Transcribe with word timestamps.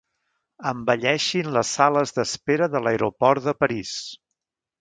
Embelleixin 0.69 1.51
les 1.57 1.75
sales 1.79 2.15
d'espera 2.17 2.71
de 2.77 2.83
l'aeroport 2.87 3.47
de 3.51 3.57
París. 3.65 3.97